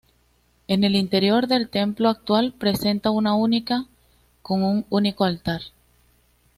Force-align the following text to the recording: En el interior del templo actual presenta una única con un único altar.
En 0.67 0.83
el 0.83 0.95
interior 0.95 1.45
del 1.45 1.69
templo 1.69 2.09
actual 2.09 2.53
presenta 2.57 3.11
una 3.11 3.35
única 3.35 3.85
con 4.41 4.63
un 4.63 4.83
único 4.89 5.25
altar. 5.25 5.61